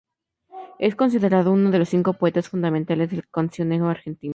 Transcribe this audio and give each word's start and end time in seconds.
Es 0.79 0.95
considerado 0.95 1.51
uno 1.51 1.69
de 1.69 1.77
los 1.77 1.89
cinco 1.89 2.13
poetas 2.13 2.49
fundamentales 2.49 3.11
del 3.11 3.29
cancionero 3.29 3.87
argentino. 3.87 4.29